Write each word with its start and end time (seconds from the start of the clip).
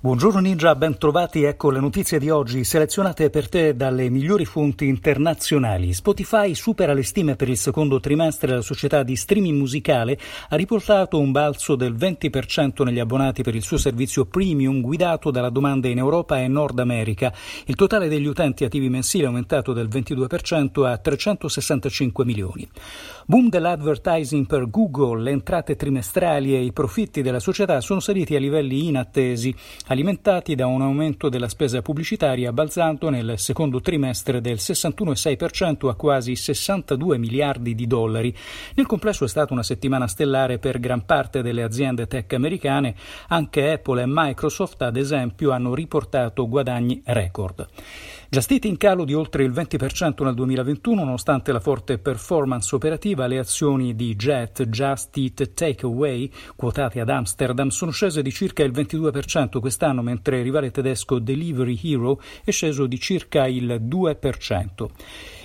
Buongiorno 0.00 0.38
Ninja, 0.38 0.76
ben 0.76 0.96
trovati. 0.96 1.42
Ecco 1.42 1.72
le 1.72 1.80
notizie 1.80 2.20
di 2.20 2.30
oggi 2.30 2.62
selezionate 2.62 3.30
per 3.30 3.48
te 3.48 3.74
dalle 3.74 4.08
migliori 4.10 4.44
fonti 4.44 4.86
internazionali. 4.86 5.92
Spotify 5.92 6.54
supera 6.54 6.92
le 6.92 7.02
stime 7.02 7.34
per 7.34 7.48
il 7.48 7.56
secondo 7.56 7.98
trimestre. 7.98 8.54
La 8.54 8.60
società 8.60 9.02
di 9.02 9.16
streaming 9.16 9.58
musicale 9.58 10.16
ha 10.50 10.54
riportato 10.54 11.18
un 11.18 11.32
balzo 11.32 11.74
del 11.74 11.96
20% 11.96 12.84
negli 12.84 13.00
abbonati 13.00 13.42
per 13.42 13.56
il 13.56 13.62
suo 13.62 13.76
servizio 13.76 14.26
premium 14.26 14.80
guidato 14.80 15.32
dalla 15.32 15.50
domanda 15.50 15.88
in 15.88 15.98
Europa 15.98 16.38
e 16.38 16.46
Nord 16.46 16.78
America. 16.78 17.34
Il 17.64 17.74
totale 17.74 18.06
degli 18.06 18.26
utenti 18.26 18.64
attivi 18.64 18.88
mensili 18.88 19.24
è 19.24 19.26
aumentato 19.26 19.72
del 19.72 19.88
22% 19.88 20.86
a 20.86 20.96
365 20.96 22.24
milioni. 22.24 22.68
Boom 23.26 23.48
dell'advertising 23.48 24.46
per 24.46 24.70
Google, 24.70 25.22
le 25.22 25.32
entrate 25.32 25.74
trimestrali 25.74 26.54
e 26.54 26.62
i 26.62 26.72
profitti 26.72 27.20
della 27.20 27.40
società 27.40 27.80
sono 27.80 27.98
saliti 27.98 28.36
a 28.36 28.38
livelli 28.38 28.86
inattesi 28.86 29.52
alimentati 29.88 30.54
da 30.54 30.66
un 30.66 30.82
aumento 30.82 31.28
della 31.28 31.48
spesa 31.48 31.82
pubblicitaria 31.82 32.52
balzato 32.52 33.10
nel 33.10 33.38
secondo 33.38 33.80
trimestre 33.80 34.40
del 34.40 34.56
61,6% 34.56 35.88
a 35.88 35.94
quasi 35.94 36.36
62 36.36 37.18
miliardi 37.18 37.74
di 37.74 37.86
dollari. 37.86 38.34
Nel 38.74 38.86
complesso 38.86 39.24
è 39.24 39.28
stata 39.28 39.52
una 39.52 39.62
settimana 39.62 40.06
stellare 40.06 40.58
per 40.58 40.78
gran 40.78 41.04
parte 41.04 41.42
delle 41.42 41.62
aziende 41.62 42.06
tech 42.06 42.32
americane, 42.32 42.94
anche 43.28 43.72
Apple 43.72 44.02
e 44.02 44.06
Microsoft 44.06 44.82
ad 44.82 44.96
esempio 44.96 45.50
hanno 45.50 45.74
riportato 45.74 46.48
guadagni 46.48 47.02
record. 47.04 47.66
Just 48.30 48.62
in 48.66 48.76
calo 48.76 49.06
di 49.06 49.14
oltre 49.14 49.42
il 49.42 49.52
20% 49.52 50.22
nel 50.22 50.34
2021 50.34 51.02
nonostante 51.02 51.50
la 51.50 51.60
forte 51.60 51.96
performance 51.96 52.74
operativa, 52.74 53.26
le 53.26 53.38
azioni 53.38 53.96
di 53.96 54.14
Jet, 54.16 54.68
Just 54.68 55.16
Eat 55.16 55.54
Takeaway, 55.54 56.30
quotate 56.54 57.00
ad 57.00 57.08
Amsterdam, 57.08 57.68
sono 57.68 57.90
scese 57.90 58.20
di 58.20 58.30
circa 58.30 58.62
il 58.64 58.72
22% 58.72 59.60
quest'anno, 59.60 60.02
mentre 60.02 60.36
il 60.36 60.42
rivale 60.42 60.70
tedesco 60.70 61.18
Delivery 61.18 61.80
Hero 61.82 62.20
è 62.44 62.50
sceso 62.50 62.86
di 62.86 63.00
circa 63.00 63.46
il 63.46 63.80
2%. 63.82 64.88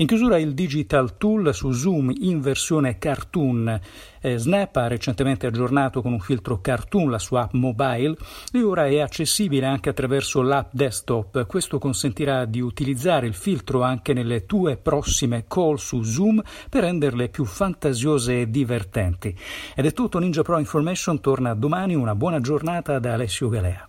In 0.00 0.06
chiusura 0.06 0.38
il 0.38 0.54
Digital 0.54 1.16
Tool 1.16 1.52
su 1.52 1.72
Zoom 1.72 2.12
in 2.20 2.40
versione 2.40 2.98
cartoon. 2.98 3.80
Eh, 4.20 4.38
Snap 4.38 4.76
ha 4.76 4.86
recentemente 4.86 5.48
aggiornato 5.48 6.02
con 6.02 6.12
un 6.12 6.20
filtro 6.20 6.60
cartoon 6.60 7.10
la 7.10 7.18
sua 7.18 7.42
app 7.42 7.54
mobile 7.54 8.16
e 8.52 8.62
ora 8.62 8.86
è 8.86 9.00
accessibile 9.00 9.66
anche 9.66 9.88
attraverso 9.88 10.40
l'app 10.40 10.70
desktop. 10.70 11.44
Questo 11.46 11.80
consentirà 11.80 12.44
di 12.44 12.60
utilizzare 12.60 13.26
il 13.26 13.34
filtro 13.34 13.82
anche 13.82 14.12
nelle 14.12 14.46
tue 14.46 14.76
prossime 14.76 15.46
call 15.48 15.74
su 15.74 16.00
Zoom 16.04 16.40
per 16.70 16.84
renderle 16.84 17.28
più 17.28 17.44
fantasiose 17.44 18.42
e 18.42 18.50
divertenti. 18.50 19.36
Ed 19.74 19.84
è 19.84 19.92
tutto, 19.92 20.20
Ninja 20.20 20.42
Pro 20.42 20.60
Information 20.60 21.20
torna 21.20 21.54
domani, 21.54 21.96
una 21.96 22.14
buona 22.14 22.40
giornata 22.40 23.00
da 23.00 23.14
Alessio 23.14 23.48
Galea. 23.48 23.88